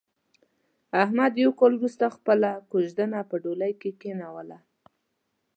احمد 1.03 1.31
یو 1.43 1.51
کال 1.59 1.73
ورسته 1.77 2.05
خپله 2.15 2.49
کوزدنه 2.71 3.19
په 3.29 3.35
ډولۍ 3.43 3.73
کې 3.81 3.91
کېنوله. 4.01 4.57